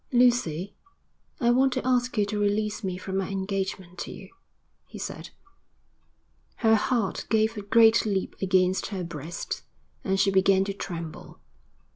'Lucy, 0.11 0.73
I 1.39 1.51
want 1.51 1.73
to 1.73 1.87
ask 1.87 2.17
you 2.17 2.25
to 2.25 2.39
release 2.39 2.83
me 2.83 2.97
from 2.97 3.17
my 3.17 3.29
engagement 3.29 3.99
to 3.99 4.11
you,' 4.11 4.29
he 4.87 4.97
said. 4.97 5.29
Her 6.65 6.73
heart 6.73 7.27
gave 7.29 7.55
a 7.55 7.61
great 7.61 8.03
leap 8.03 8.35
against 8.41 8.87
her 8.87 9.03
breast, 9.03 9.61
and 10.03 10.19
she 10.19 10.31
began 10.31 10.63
to 10.65 10.73
tremble. 10.73 11.39